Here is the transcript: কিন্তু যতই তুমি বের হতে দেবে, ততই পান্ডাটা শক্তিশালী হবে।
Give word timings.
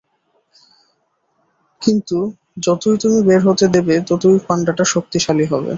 কিন্তু 1.81 2.17
যতই 2.59 2.97
তুমি 2.97 3.19
বের 3.27 3.41
হতে 3.47 3.65
দেবে, 3.67 3.95
ততই 4.09 4.37
পান্ডাটা 4.47 4.85
শক্তিশালী 4.85 5.45
হবে। 5.45 5.69